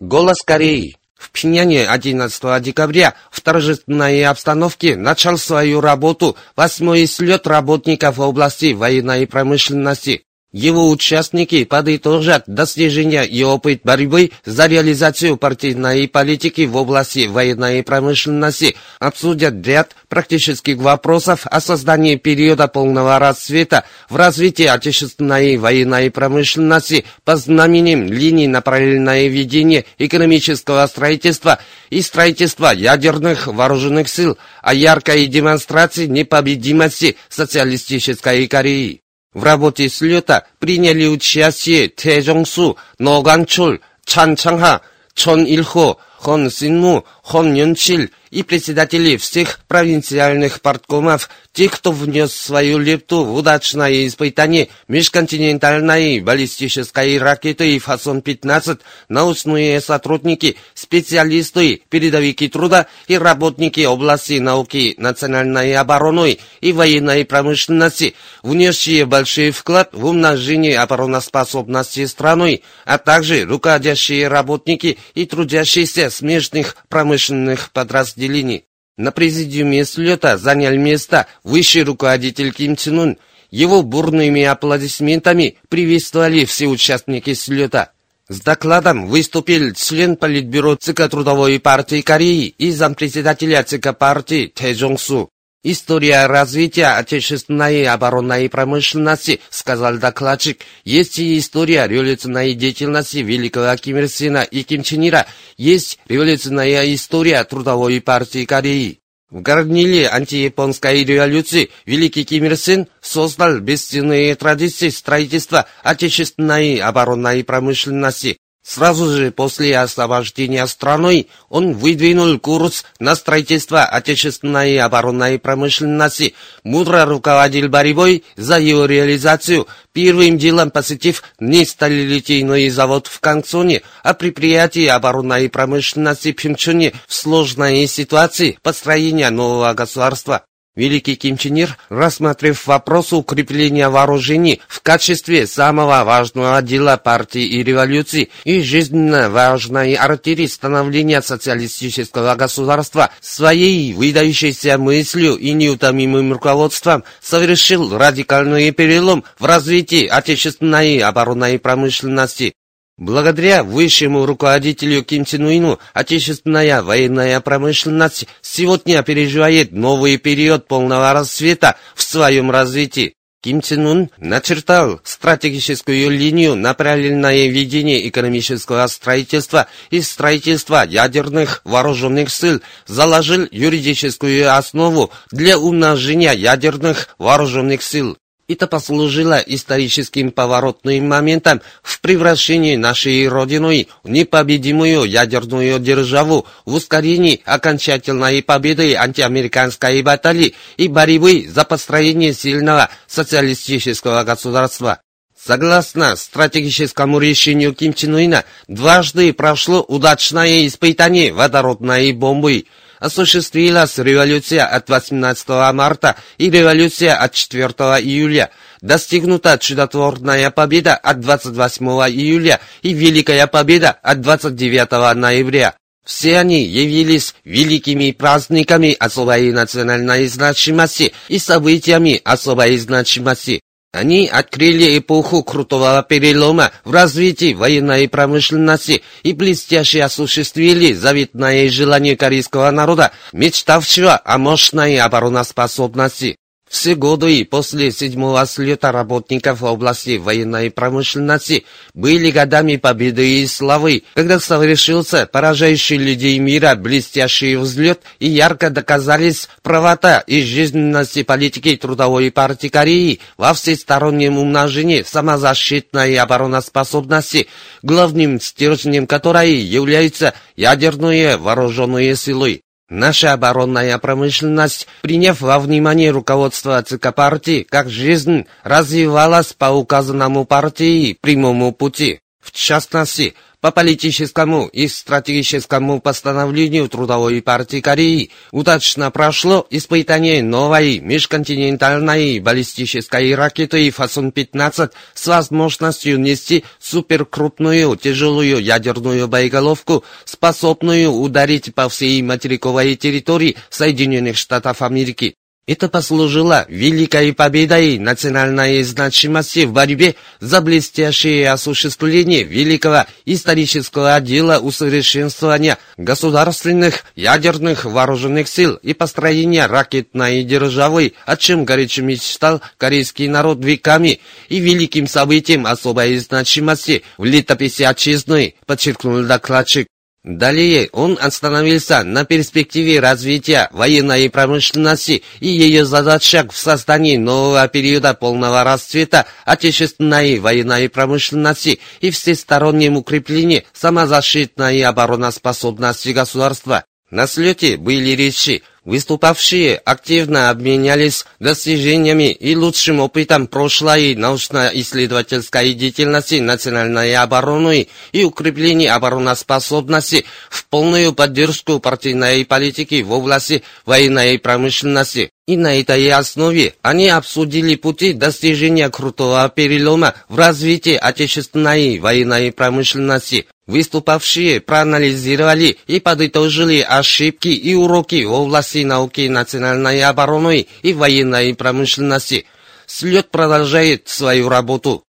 [0.00, 0.96] Голос Кореи.
[1.16, 9.26] В Пхеньяне 11 декабря в торжественной обстановке начал свою работу восьмой слет работников области военной
[9.26, 10.26] промышленности.
[10.54, 18.76] Его участники подытожат достижения и опыт борьбы за реализацию партийной политики в области военной промышленности,
[19.00, 27.34] обсудят ряд практических вопросов о создании периода полного расцвета в развитии отечественной военной промышленности по
[27.34, 31.58] знаменем линии на параллельное ведение экономического строительства
[31.90, 39.03] и строительства ядерных вооруженных сил, о яркой демонстрации непобедимости социалистической Кореи.
[39.34, 44.80] В работе слета приняли участие Тэжонсу, Ноганчул, Чан Чанха,
[45.14, 52.78] Чон Ильхо, Хон Синму, Хон Юнчил и председатели всех провинциальных парткомов те, кто внес свою
[52.78, 63.84] лепту в удачное испытание межконтинентальной баллистической ракеты Фасон-15, научные сотрудники, специалисты, передовики труда и работники
[63.84, 72.98] области науки, национальной обороны и военной промышленности, внесшие большой вклад в умножение обороноспособности страны, а
[72.98, 78.64] также руководящие работники и трудящиеся смежных промышленных подразделений.
[78.96, 83.18] На президиуме слета занял место высший руководитель Ким Чен Ун.
[83.50, 87.92] Его бурными аплодисментами приветствовали все участники слета.
[88.28, 95.28] С докладом выступил член Политбюро ЦК Трудовой партии Кореи и зампредседателя ЦК партии Тэ Джонсу.
[95.66, 104.08] История развития отечественной оборонной промышленности, сказал докладчик, есть и история революционной деятельности великого Ким Ир
[104.10, 109.00] Сена и Ким Чен Ира, есть революционная история трудовой партии Кореи.
[109.30, 118.36] В горниле антияпонской революции великий Ким Ир Сен создал бесценные традиции строительства отечественной оборонной промышленности,
[118.64, 126.34] Сразу же после освобождения страной он выдвинул курс на строительство отечественной оборонной промышленности,
[126.64, 134.14] мудро руководил борьбой за его реализацию, первым делом посетив не сталилитейный завод в Канцоне, а
[134.14, 140.42] предприятие оборонной промышленности в Пхенчоне в сложной ситуации построения нового государства.
[140.76, 147.62] Великий Ким Чен Ир, рассмотрев вопрос укрепления вооружений в качестве самого важного дела партии и
[147.62, 157.96] революции и жизненно важной артерии становления социалистического государства, своей выдающейся мыслью и неутомимым руководством совершил
[157.96, 162.52] радикальный перелом в развитии отечественной оборонной промышленности.
[162.96, 171.76] Благодаря высшему руководителю Ким Чен Уину отечественная военная промышленность сегодня переживает новый период полного расцвета
[171.96, 173.14] в своем развитии.
[173.42, 182.30] Ким Чен Ун начертал стратегическую линию на параллельное ведение экономического строительства и строительства ядерных вооруженных
[182.30, 188.16] сил, заложил юридическую основу для умножения ядерных вооруженных сил.
[188.46, 197.40] Это послужило историческим поворотным моментом в превращении нашей Родины в непобедимую ядерную державу, в ускорении
[197.46, 205.00] окончательной победы антиамериканской баталии и борьбы за построение сильного социалистического государства.
[205.34, 212.66] Согласно стратегическому решению Ким Чен Ына, дважды прошло удачное испытание водородной бомбы–
[213.04, 217.68] осуществилась революция от 18 марта и революция от 4
[218.00, 218.50] июля.
[218.80, 225.74] Достигнута чудотворная победа от 28 июля и Великая победа от 29 ноября.
[226.04, 233.60] Все они явились великими праздниками особой национальной значимости и событиями особой значимости.
[233.94, 242.72] Они открыли эпоху крутого перелома в развитии военной промышленности и блестяще осуществили заветное желание корейского
[242.72, 246.36] народа, мечтавшего о мощной обороноспособности.
[246.74, 254.40] Все годы после седьмого слета работников области военной промышленности были годами победы и славы, когда
[254.40, 262.66] совершился поражающий людей мира блестящий взлет и ярко доказались правота и жизненности политики Трудовой партии
[262.66, 267.46] Кореи во всестороннем умножении самозащитной обороноспособности,
[267.82, 272.63] главным стержнем которой являются ядерные вооруженные силы.
[272.90, 281.16] Наша оборонная промышленность, приняв во внимание руководство ЦК партии, как жизнь развивалась по указанному партии
[281.20, 282.20] прямому пути.
[282.44, 292.40] В частности, по политическому и стратегическому постановлению Трудовой партии Кореи удачно прошло испытание новой межконтинентальной
[292.40, 302.94] баллистической ракеты Фасон-15 с возможностью нести суперкрупную тяжелую ядерную боеголовку, способную ударить по всей материковой
[302.96, 305.36] территории Соединенных Штатов Америки.
[305.66, 315.78] Это послужило великой победой национальной значимости в борьбе за блестящее осуществление великого исторического дела усовершенствования
[315.96, 324.20] государственных ядерных вооруженных сил и построения ракетной державы, о чем горячо мечтал корейский народ веками,
[324.50, 329.86] и великим событием особой значимости в летописи отчизны, подчеркнул докладчик.
[330.24, 338.14] Далее он остановился на перспективе развития военной промышленности и ее задачах в создании нового периода
[338.14, 346.84] полного расцвета отечественной военной промышленности и всестороннем укреплении самозащитной обороноспособности государства.
[347.10, 357.16] На слете были речи Выступавшие активно обменялись достижениями и лучшим опытом прошлой научно-исследовательской деятельности национальной
[357.16, 365.30] обороны и укрепления обороноспособности в полную поддержку партийной политики в области военной промышленности.
[365.46, 373.46] И на этой основе они обсудили пути достижения крутого перелома в развитии отечественной военной промышленности.
[373.66, 382.46] Выступавшие проанализировали и подытожили ошибки и уроки в области науки национальной обороны и военной промышленности.
[382.86, 385.04] Слет продолжает свою работу.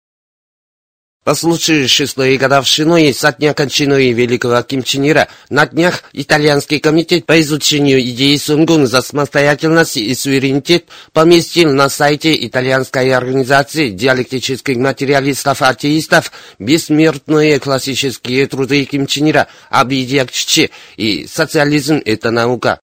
[1.24, 7.28] По случаю шестой годовщины со дня кончины великого Ким Чен Ира на днях Итальянский комитет
[7.28, 16.32] по изучению идеи Сунгун за самостоятельность и суверенитет поместил на сайте итальянской организации диалектических материалистов-атеистов
[16.58, 22.80] бессмертные классические труды Ким Чен Ира об идеях Чичи и «Социализм– это наука».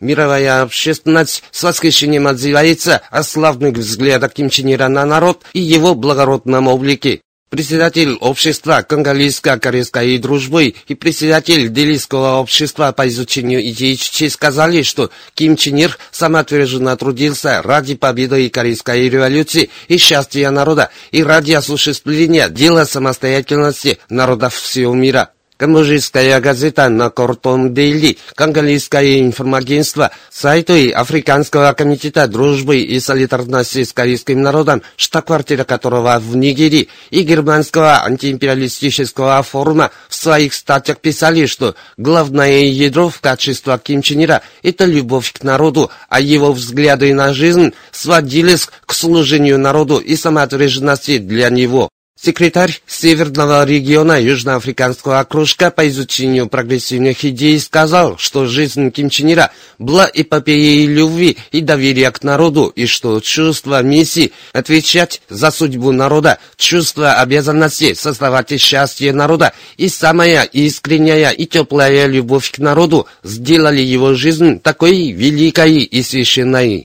[0.00, 5.94] Мировая общественность с восхищением отзывается о славных взглядах Ким Чен Ира на народ и его
[5.94, 7.20] благородном облике.
[7.52, 15.76] Председатель общества конголийско-корейской дружбы и председатель Делийского общества по изучению Чичи сказали, что Ким Чен
[15.76, 23.98] Ир самоотверженно трудился ради победы Корейской революции и счастья народа и ради осуществления дела самостоятельности
[24.08, 25.28] народов всего мира.
[25.62, 34.42] Камбоджийская газета на Кортон Дейли, Конголийское информагентство, сайты Африканского комитета дружбы и солидарности с корейским
[34.42, 42.64] народом, штаб-квартира которого в Нигерии, и германского антиимпериалистического форума в своих статьях писали, что главное
[42.64, 47.72] ядро в качестве Ким Чен Ира– это любовь к народу, а его взгляды на жизнь
[47.92, 51.88] сводились к служению народу и самоотверженности для него.
[52.24, 59.50] Секретарь Северного региона Южноафриканского окружка по изучению прогрессивных идей сказал, что жизнь Ким Чен Ира
[59.80, 66.38] была эпопеей любви и доверия к народу, и что чувство миссии отвечать за судьбу народа,
[66.56, 74.14] чувство обязанности создавать счастье народа и самая искренняя и теплая любовь к народу сделали его
[74.14, 76.84] жизнь такой великой и священной.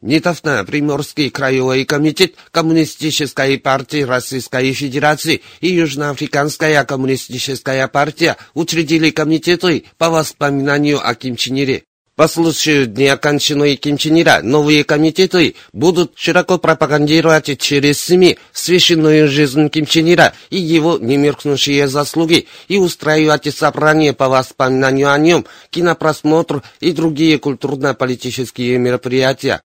[0.00, 10.08] Недавно Приморский краевой комитет Коммунистической партии Российской Федерации и Южноафриканская коммунистическая партия учредили комитеты по
[10.08, 11.82] воспоминанию о Ким Чен Ире.
[12.14, 19.28] По случаю дня кончины Ким Чен Ира новые комитеты будут широко пропагандировать через СМИ священную
[19.28, 25.44] жизнь Ким Чен Ира и его немеркнущие заслуги и устраивать собрания по воспоминанию о нем,
[25.70, 29.60] кинопросмотр и другие культурно-политические мероприятия.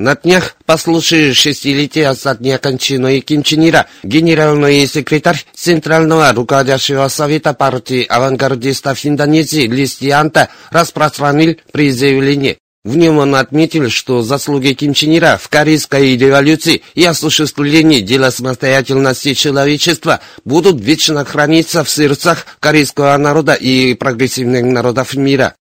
[0.00, 7.08] На днях, по случаю шестилетия со дня кончины Ким Чен Ира, генеральный секретарь Центрального руководящего
[7.08, 11.56] совета партии авангардистов Индонезии Листианта распространил
[11.90, 12.58] заявлении.
[12.84, 14.72] В нем он отметил, что заслуги
[15.18, 23.16] Ира в Корейской революции и осуществлении дела самостоятельности человечества будут вечно храниться в сердцах корейского
[23.16, 25.56] народа и прогрессивных народов мира.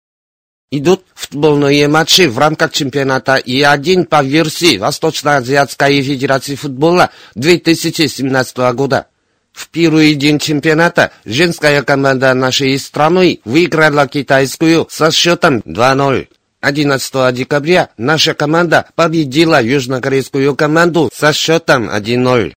[0.76, 9.06] Идут футбольные матчи в рамках чемпионата И1 по версии Восточно-Азиатской Федерации футбола 2017 года.
[9.52, 16.26] В первый день чемпионата женская команда нашей страны выиграла китайскую со счетом 2-0.
[16.60, 22.52] 11 декабря наша команда победила южнокорейскую команду со счетом 1-0.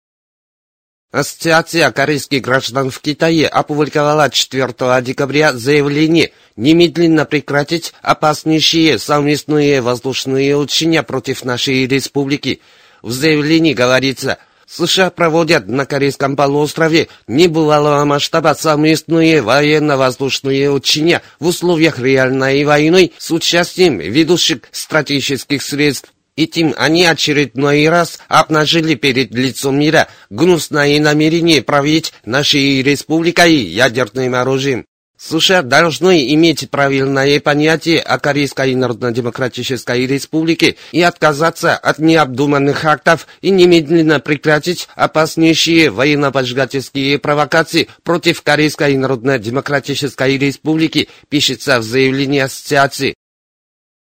[1.12, 11.04] Ассоциация корейских граждан в Китае опубликовала 4 декабря заявление немедленно прекратить опаснейшие совместные воздушные учения
[11.04, 12.60] против нашей республики.
[13.02, 22.00] В заявлении говорится, США проводят на Корейском полуострове небывалого масштаба совместные военно-воздушные учения в условиях
[22.00, 26.12] реальной войны с участием ведущих стратегических средств.
[26.38, 34.86] Этим они очередной раз обнажили перед лицом мира гнусное намерение править нашей республикой ядерным оружием.
[35.18, 43.50] США должны иметь правильное понятие о Корейской Народно-Демократической Республике и отказаться от необдуманных актов и
[43.50, 53.16] немедленно прекратить опаснейшие военно-поджигательские провокации против Корейской Народно-Демократической Республики, пишется в заявлении ассоциации.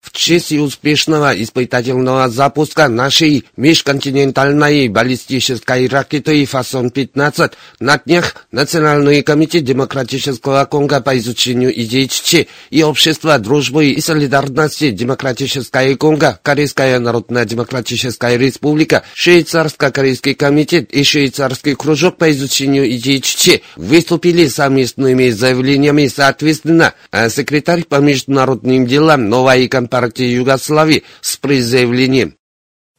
[0.01, 7.51] В честь успешного испытательного запуска нашей межконтинентальной баллистической ракеты «Фасон-15»
[7.81, 14.91] на днях Национальный комитет Демократического Конго по изучению идей ЧЧ и Общество дружбы и солидарности
[14.91, 24.47] Демократической Конго, Корейская Народно-Демократическая Республика, Швейцарско-Корейский комитет и Швейцарский кружок по изучению идей ЧЧ выступили
[24.47, 32.35] совместными заявлениями соответственно, а секретарь по международным делам новой компании партии Югославии с призывлением.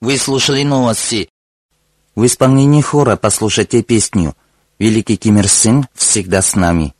[0.00, 1.28] Вы слушали новости.
[2.14, 4.34] В исполнении хора послушайте песню
[4.78, 6.94] «Великий Ким Ир Сен всегда с нами».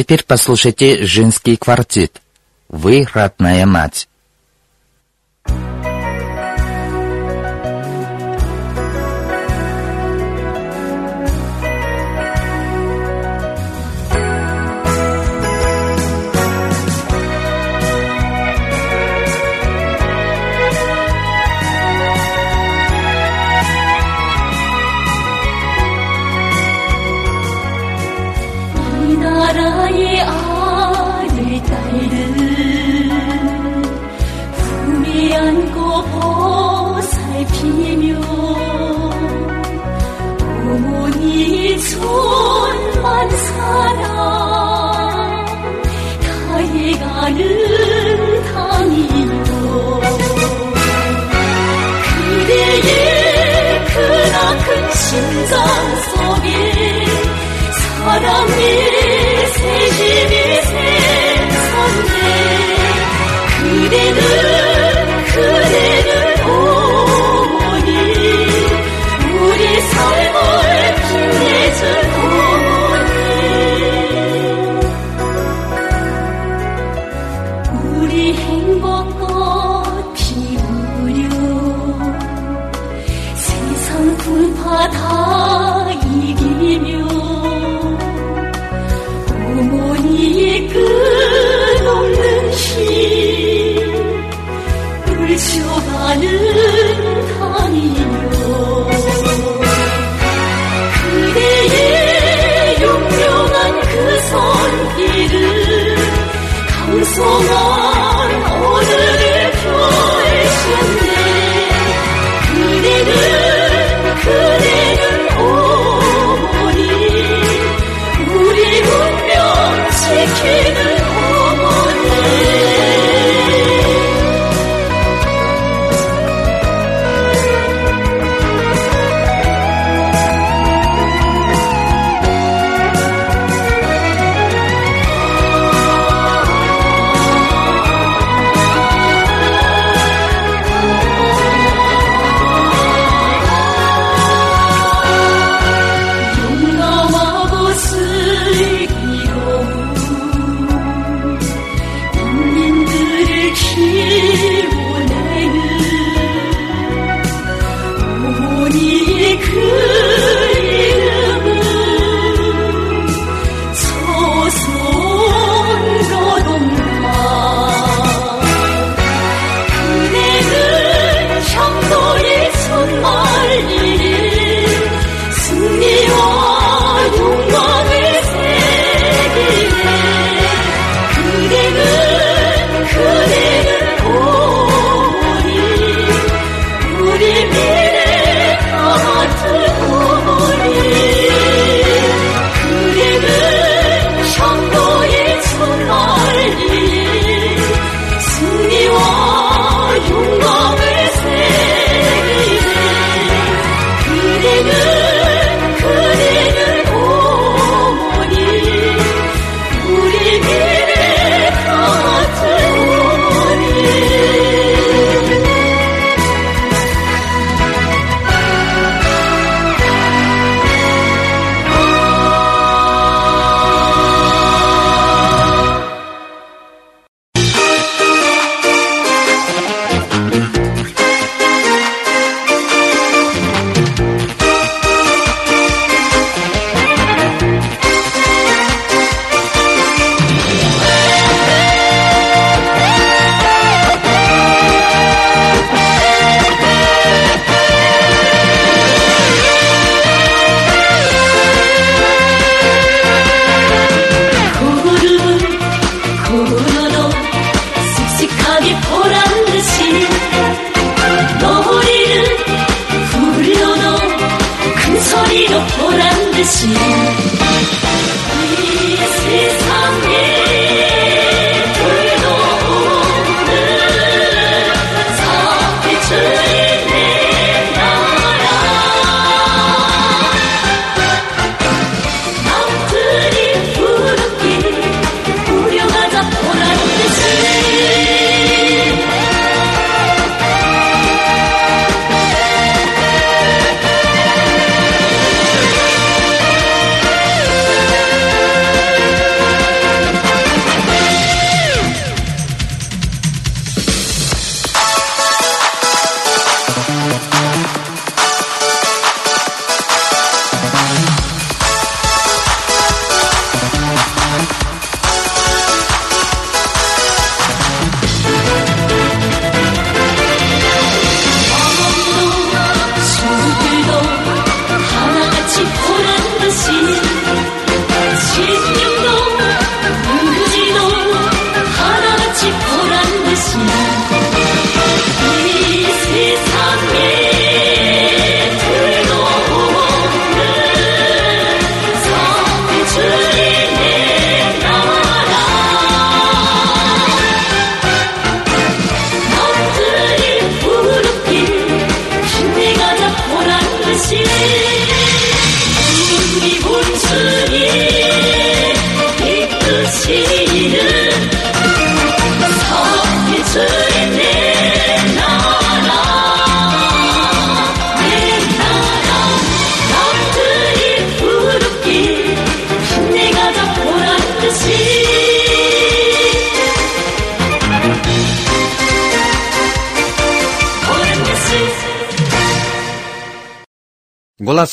[0.00, 2.22] Теперь послушайте женский квартет.
[2.70, 4.08] Вы родная мать.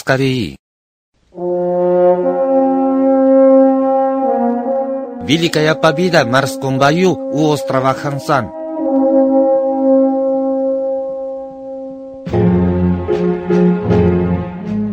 [0.08, 0.56] Кореи.
[5.28, 8.46] Великая победа в морском бою у острова Хансан.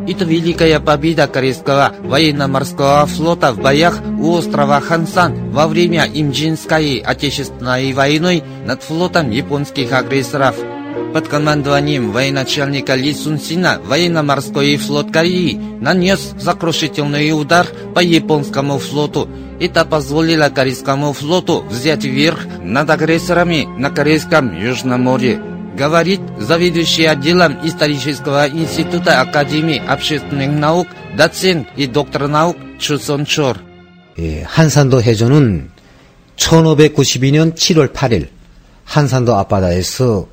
[0.08, 7.92] Это великая победа корейского военно-морского флота в боях у острова Хансан во время Имджинской Отечественной
[7.92, 10.56] войны над флотом японских агрессоров
[11.13, 19.27] Под командованием военачальника Ли Сунсина военно-морской флот Кореи нанес сокрушительный удар по японскому флоту.
[19.59, 25.41] Это позволило корейскому флоту взять верх над агрессорами на Корейском Южном море
[25.79, 33.57] говорит заведующий отделом исторического института Академии общественных наук, доцент и доктор наук Чусон Чор.
[34.45, 35.71] 한산도 해전은
[36.35, 38.27] 1592년 7월 8일
[38.83, 40.27] 한산도 앞바다에서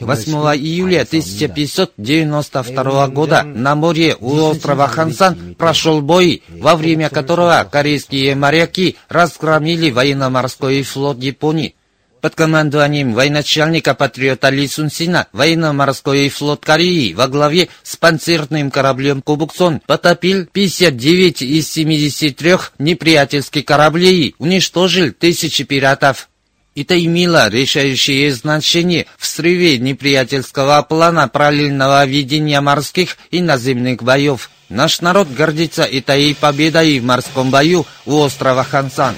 [0.00, 8.34] 8 июля 1592 года на море у острова Хансан прошел бой, во время которого корейские
[8.34, 11.74] моряки разгромили военно-морской флот Японии.
[12.22, 19.82] Под командованием военачальника патриота Ли Сунсина военно-морской флот Кореи во главе с панцирным кораблем Кубуксон
[19.86, 26.30] потопил 59 из 73 неприятельских кораблей, уничтожил тысячи пиратов.
[26.76, 34.50] Это имело решающее значение в срыве неприятельского плана параллельного ведения морских и наземных боев.
[34.68, 39.14] Наш народ гордится этой победой в морском бою у острова Хансан.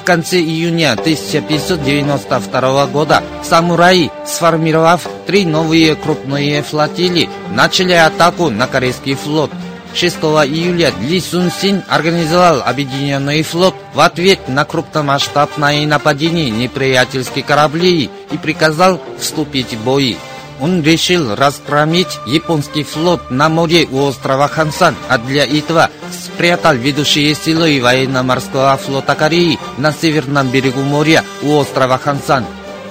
[0.00, 9.14] В конце июня 1592 года самураи, сформировав три новые крупные флотилии, начали атаку на корейский
[9.14, 9.50] флот.
[9.94, 18.10] 6 июля Ли Сун Син организовал объединенный флот в ответ на крупномасштабное нападение неприятельских кораблей
[18.30, 20.16] и приказал вступить в бой.
[20.60, 27.34] Он решил разгромить японский флот на море у острова Хансан, а для этого спрятал ведущие
[27.34, 32.44] силы военно-морского флота Кореи на северном берегу моря у острова Хансан.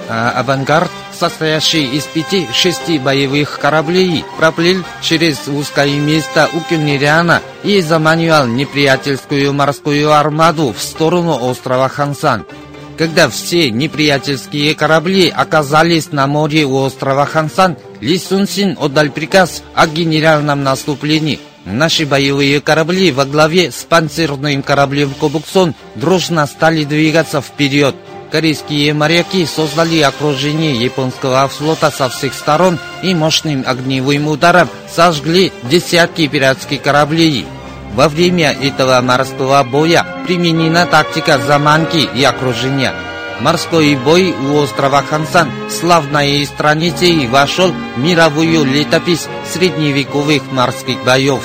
[0.08, 0.90] А авангард,
[1.22, 10.10] состоящий из пяти-шести боевых кораблей, проплыл через узкое место у Кюнериана и заманивал неприятельскую морскую
[10.12, 12.44] армаду в сторону острова Хансан.
[12.98, 19.62] Когда все неприятельские корабли оказались на море у острова Хансан, Ли Сун Син отдал приказ
[19.76, 21.38] о генеральном наступлении.
[21.64, 27.94] Наши боевые корабли во главе с панцирным кораблем Кобуксон дружно стали двигаться вперед.
[28.32, 36.26] Корейские моряки создали окружение японского флота со всех сторон и мощным огневым ударом сожгли десятки
[36.28, 37.44] пиратских кораблей.
[37.94, 42.94] Во время этого морского боя применена тактика заманки и окружения.
[43.40, 51.42] Морской бой у острова Хансан славной страницей вошел в мировую летопись средневековых морских боев.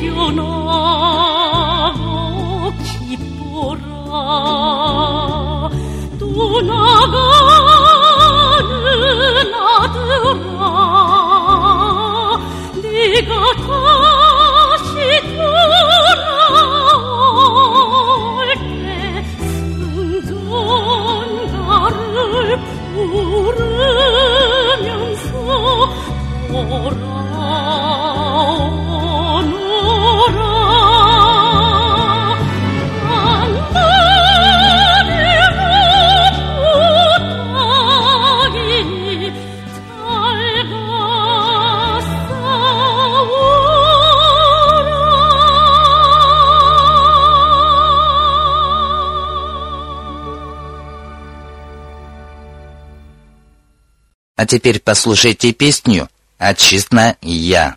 [0.00, 2.00] 태어나고
[2.82, 3.80] 기뻐라.
[6.18, 7.14] 또 나가는
[9.54, 10.58] 아들아
[12.82, 14.94] 네가 다시
[16.96, 18.58] 돌아올 때
[20.16, 21.94] 승전가를
[22.94, 25.28] 부르면서
[26.50, 27.09] 걸어
[54.40, 57.76] А теперь послушайте песню «Отчизна я».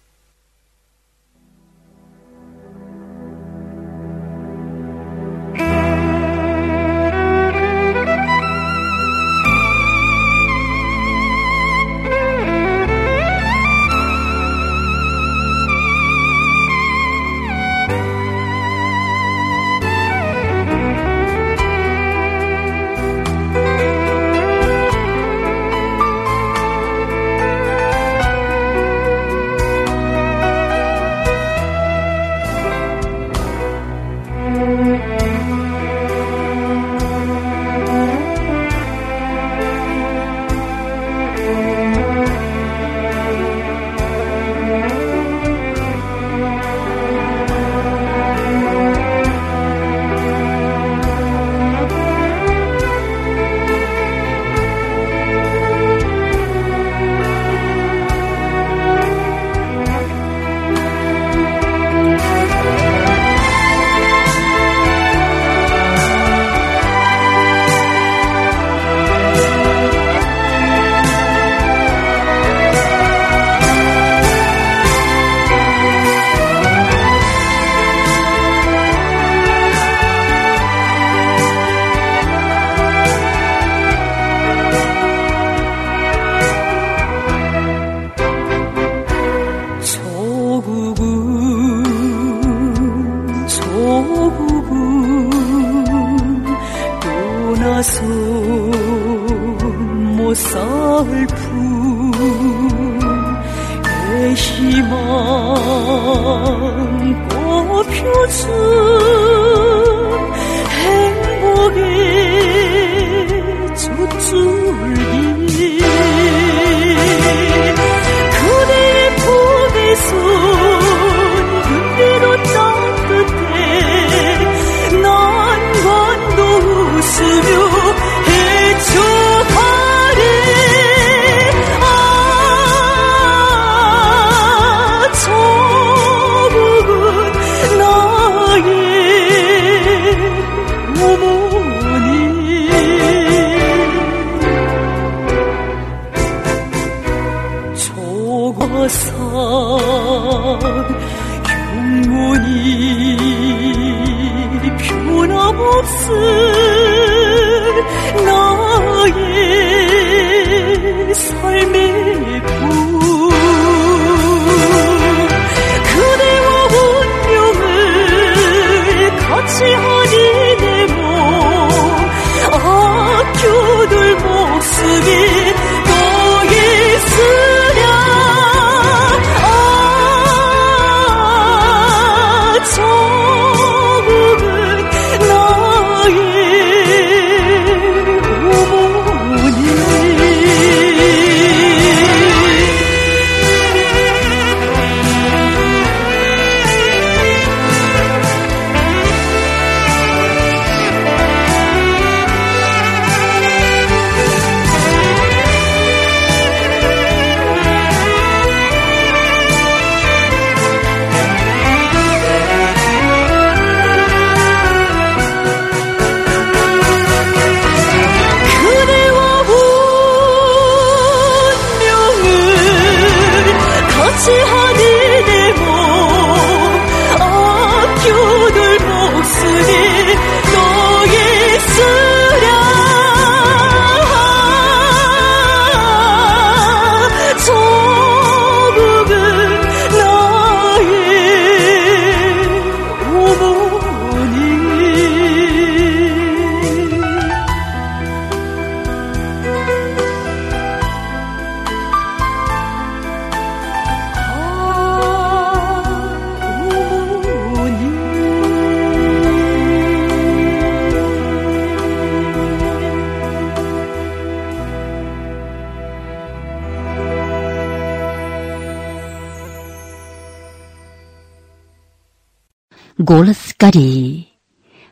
[273.16, 274.28] Голос Кореи.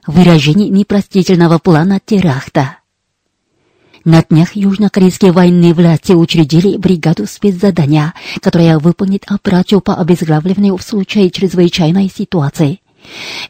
[0.06, 2.78] Выражение непростительного плана теракта.
[4.06, 11.32] На днях южнокорейские военные власти учредили бригаду спецзадания, которая выполнит операцию по обезглавливанию в случае
[11.32, 12.82] чрезвычайной ситуации.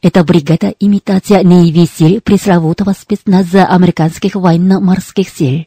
[0.02, 1.44] Эта бригада– имитация
[1.86, 5.66] сил пресловутого спецназа американских военно-морских сил.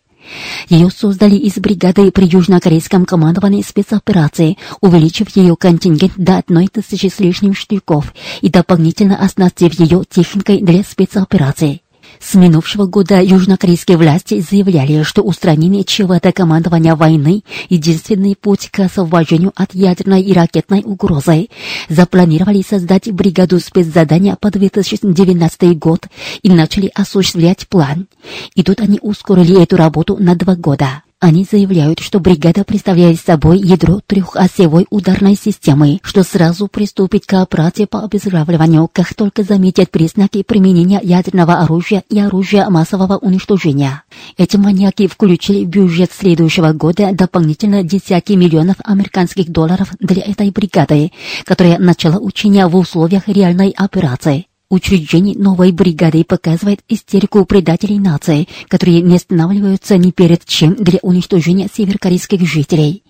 [0.69, 7.21] Ее создали из бригады при южнокорейском командовании спецоперации, увеличив ее контингент до одной тысячи с
[7.21, 11.84] лишним штыков и дополнительно оснастив ее техникой для спецопераций.
[12.21, 19.53] С минувшего года южнокорейские власти заявляли, что устранение чего-то командования войны– единственный путь к освобождению
[19.55, 21.49] от ядерной и ракетной угрозы.
[21.89, 26.07] Запланировали создать бригаду спецзадания по 2019 год
[26.43, 28.07] и начали осуществлять план.
[28.55, 31.03] И тут они ускорили эту работу на два года.
[31.25, 37.87] Они заявляют, что бригада представляет собой ядро трехосевой ударной системы, что сразу приступит к операции
[37.87, 44.03] по обезглавливанию, как только заметят признаки применения ядерного оружия и оружия массового уничтожения.
[44.37, 51.11] Эти маньяки включили в бюджет следующего года дополнительно десятки миллионов американских долларов для этой бригады,
[51.47, 54.45] которая начала учения в условиях реальной операции.
[54.71, 61.69] Учреждение новой бригады показывает истерику предателей нации, которые не останавливаются ни перед чем для уничтожения
[61.73, 63.03] северокорейских жителей.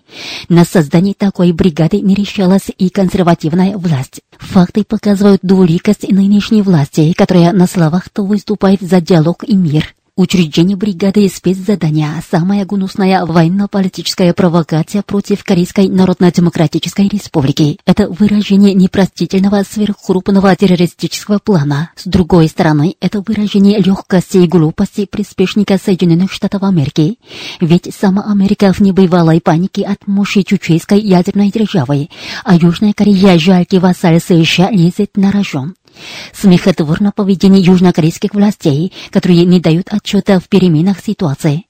[0.49, 4.21] На создание такой бригады не решалась и консервативная власть.
[4.37, 10.77] Факты показывают двуликость нынешней власти, которая на словах то выступает за диалог и мир, Учреждение
[10.77, 17.77] бригады спецзадания– самая гнусная военно-политическая провокация против Корейской Народно-Демократической Республики.
[17.85, 21.91] Это выражение непростительного сверхкрупного террористического плана.
[21.97, 27.19] С другой стороны, это выражение легкости и глупости приспешника Соединенных Штатов Америки.
[27.59, 32.07] Ведь сама Америка в небывалой панике от мощи чучейской ядерной державы,
[32.45, 35.75] а Южная Корея жалкий вассаль США лезет на рожон.
[36.33, 41.65] Смехотворно поведение южнокорейских властей, которые не дают отчета в переменах ситуации.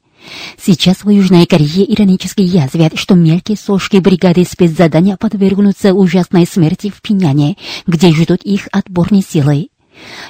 [0.57, 7.01] Сейчас в Южной Корее иронически язвят, что мелкие сошки бригады спецзадания подвергнутся ужасной смерти в
[7.01, 9.67] Пиняне, где ждут их отборные силы.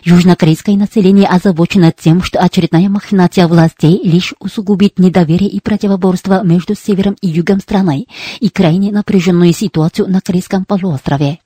[0.04, 7.16] Южнокорейское население озабочено тем, что очередная махинация властей лишь усугубит недоверие и противоборство между севером
[7.22, 8.06] и югом страны
[8.40, 11.40] и крайне напряженную ситуацию на Корейском полуострове.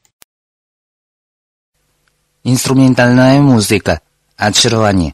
[2.43, 4.01] Инструментальная музыка.
[4.37, 5.13] Очарование.